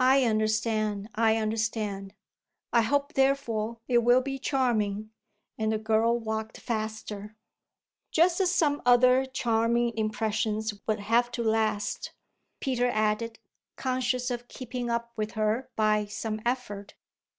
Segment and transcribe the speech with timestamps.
[0.00, 2.14] "I understand I understand.
[2.72, 5.10] I hope therefore it will be charming."
[5.58, 7.36] And the girl walked faster.
[8.10, 12.12] "Just as some other charming impressions will have to last,"
[12.60, 13.40] Peter added,
[13.76, 16.94] conscious of keeping up with her by some effort.